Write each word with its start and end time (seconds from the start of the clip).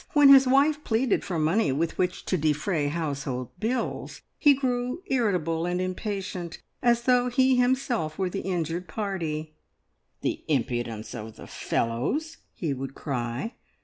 When 0.13 0.29
his 0.29 0.47
wife 0.47 0.83
pleaded 0.83 1.23
for 1.23 1.37
money 1.37 1.71
with 1.71 1.99
which 1.99 2.25
to 2.25 2.35
defray 2.35 2.87
household 2.87 3.49
bills, 3.59 4.21
he 4.39 4.55
grew 4.55 5.03
irritable 5.05 5.67
and 5.67 5.79
impatient, 5.79 6.57
as 6.81 7.03
though 7.03 7.29
he 7.29 7.57
himself 7.57 8.17
were 8.17 8.31
the 8.31 8.39
injured 8.41 8.87
party. 8.87 9.53
"The 10.21 10.43
impudence 10.47 11.13
of 11.13 11.35
the 11.35 11.45
fellows!" 11.45 12.37
he 12.55 12.73
would 12.73 12.95
cry. 12.95 13.53